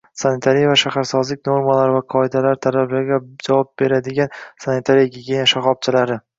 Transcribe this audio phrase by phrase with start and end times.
[0.19, 4.35] sanitariya va shaharsozlik normalari va qoidalari talablariga javob beradigan
[4.67, 6.23] sanitariya-gigiyena shoxobchalari